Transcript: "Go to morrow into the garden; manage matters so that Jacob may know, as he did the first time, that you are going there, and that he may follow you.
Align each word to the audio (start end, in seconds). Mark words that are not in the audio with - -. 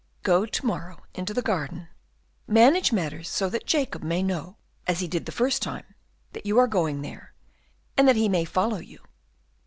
"Go 0.23 0.47
to 0.47 0.65
morrow 0.65 1.03
into 1.13 1.31
the 1.31 1.43
garden; 1.43 1.87
manage 2.47 2.91
matters 2.91 3.29
so 3.29 3.49
that 3.49 3.67
Jacob 3.67 4.01
may 4.01 4.23
know, 4.23 4.57
as 4.87 4.99
he 4.99 5.07
did 5.07 5.27
the 5.27 5.31
first 5.31 5.61
time, 5.61 5.93
that 6.33 6.43
you 6.47 6.57
are 6.57 6.65
going 6.67 7.03
there, 7.03 7.33
and 7.95 8.07
that 8.07 8.15
he 8.15 8.27
may 8.27 8.43
follow 8.43 8.79
you. 8.79 9.03